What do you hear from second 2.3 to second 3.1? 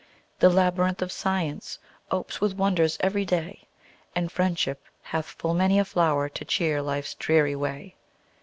with wonders